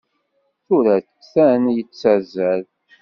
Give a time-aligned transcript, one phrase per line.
[0.65, 2.61] Tura atan yettazzal.